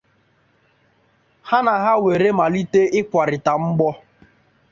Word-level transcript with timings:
ha 1.49 1.57
na 1.65 1.75
ha 1.83 1.93
were 2.03 2.29
malite 2.39 2.81
ịkwarịta 2.99 3.51
mgbọ 3.63 3.89